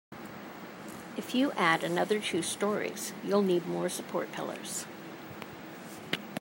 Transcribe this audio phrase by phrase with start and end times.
[1.15, 4.87] If you add another two storeys, you'll need more support pillars.